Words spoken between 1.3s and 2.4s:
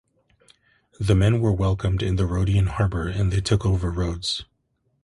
were welcomed in the